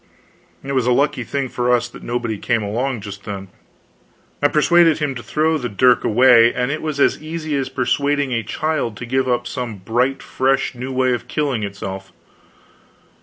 [0.63, 3.49] It was a lucky thing for us that nobody came along just then.
[4.41, 8.31] I persuaded him to throw the dirk away; and it was as easy as persuading
[8.31, 12.11] a child to give up some bright fresh new way of killing itself.